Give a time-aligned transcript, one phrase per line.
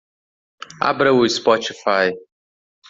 [0.81, 2.09] Abra o Spotify.